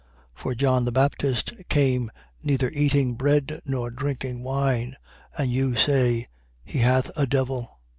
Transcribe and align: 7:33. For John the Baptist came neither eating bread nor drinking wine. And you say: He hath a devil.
7:33. 0.35 0.41
For 0.41 0.55
John 0.55 0.85
the 0.85 0.91
Baptist 0.91 1.53
came 1.69 2.11
neither 2.41 2.71
eating 2.71 3.13
bread 3.13 3.61
nor 3.65 3.91
drinking 3.91 4.41
wine. 4.41 4.97
And 5.37 5.51
you 5.51 5.75
say: 5.75 6.25
He 6.65 6.79
hath 6.79 7.11
a 7.15 7.27
devil. 7.27 7.77